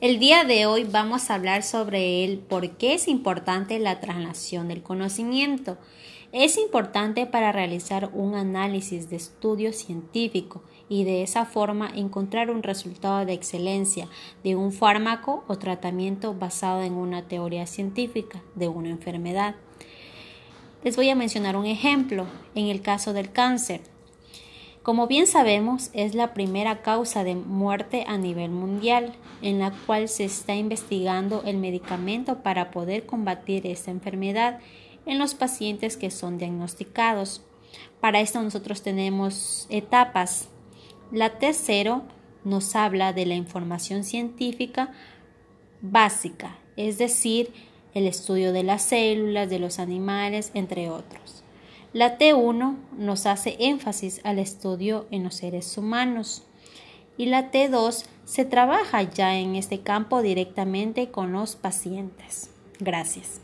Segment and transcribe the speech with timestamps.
[0.00, 4.66] El día de hoy vamos a hablar sobre el por qué es importante la traslación
[4.66, 5.76] del conocimiento.
[6.32, 12.62] Es importante para realizar un análisis de estudio científico y de esa forma encontrar un
[12.62, 14.08] resultado de excelencia
[14.42, 19.56] de un fármaco o tratamiento basado en una teoría científica de una enfermedad.
[20.82, 22.24] Les voy a mencionar un ejemplo
[22.54, 23.82] en el caso del cáncer.
[24.82, 29.12] Como bien sabemos, es la primera causa de muerte a nivel mundial,
[29.42, 34.58] en la cual se está investigando el medicamento para poder combatir esta enfermedad
[35.04, 37.42] en los pacientes que son diagnosticados.
[38.00, 40.48] Para esto nosotros tenemos etapas.
[41.12, 42.02] La T0
[42.44, 44.92] nos habla de la información científica
[45.82, 47.52] básica, es decir,
[47.92, 51.44] el estudio de las células, de los animales, entre otros.
[51.92, 56.44] La T1 nos hace énfasis al estudio en los seres humanos
[57.16, 62.50] y la T2 se trabaja ya en este campo directamente con los pacientes.
[62.78, 63.40] Gracias.